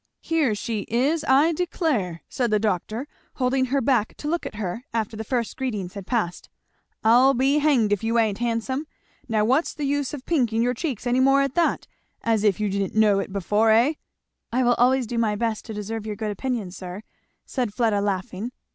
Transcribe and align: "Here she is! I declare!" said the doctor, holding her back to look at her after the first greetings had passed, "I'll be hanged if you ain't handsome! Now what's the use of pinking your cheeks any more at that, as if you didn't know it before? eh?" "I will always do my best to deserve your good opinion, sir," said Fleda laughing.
"Here 0.23 0.55
she 0.55 0.79
is! 0.89 1.23
I 1.27 1.53
declare!" 1.53 2.23
said 2.27 2.49
the 2.49 2.57
doctor, 2.57 3.07
holding 3.35 3.65
her 3.65 3.81
back 3.81 4.17
to 4.17 4.27
look 4.27 4.47
at 4.47 4.55
her 4.55 4.83
after 4.95 5.15
the 5.15 5.23
first 5.23 5.55
greetings 5.55 5.93
had 5.93 6.07
passed, 6.07 6.49
"I'll 7.03 7.35
be 7.35 7.59
hanged 7.59 7.93
if 7.93 8.03
you 8.03 8.17
ain't 8.17 8.39
handsome! 8.39 8.87
Now 9.29 9.45
what's 9.45 9.75
the 9.75 9.83
use 9.83 10.11
of 10.15 10.25
pinking 10.25 10.63
your 10.63 10.73
cheeks 10.73 11.05
any 11.05 11.19
more 11.19 11.41
at 11.43 11.53
that, 11.53 11.85
as 12.23 12.43
if 12.43 12.59
you 12.59 12.67
didn't 12.67 12.95
know 12.95 13.19
it 13.19 13.31
before? 13.31 13.69
eh?" 13.69 13.93
"I 14.51 14.63
will 14.63 14.73
always 14.73 15.05
do 15.05 15.19
my 15.19 15.35
best 15.35 15.65
to 15.65 15.73
deserve 15.75 16.07
your 16.07 16.15
good 16.15 16.31
opinion, 16.31 16.71
sir," 16.71 17.03
said 17.45 17.71
Fleda 17.71 18.01
laughing. 18.01 18.51